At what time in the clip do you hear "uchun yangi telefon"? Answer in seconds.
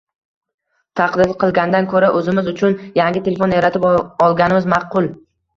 2.53-3.55